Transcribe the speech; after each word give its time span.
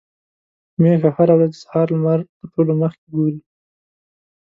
ميښه 0.81 1.09
هره 1.15 1.33
ورځ 1.37 1.53
د 1.55 1.59
سهار 1.63 1.87
لمر 1.93 2.19
تر 2.37 2.45
ټولو 2.53 2.71
مخکې 2.81 3.05
ګوري. 3.13 3.39